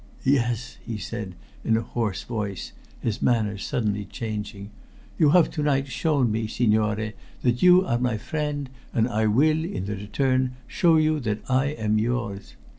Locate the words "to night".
5.51-5.89